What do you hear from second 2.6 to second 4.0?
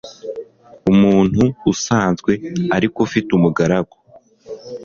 ariko ufite umugaragu